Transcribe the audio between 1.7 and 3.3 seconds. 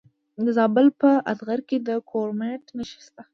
د کرومایټ نښې شته.